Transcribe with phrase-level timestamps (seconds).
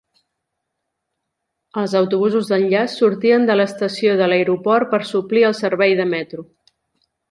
[1.81, 6.53] Els autobusos d'enllaç sortien de l'estació de l'aeroport per suplir el servei de metro.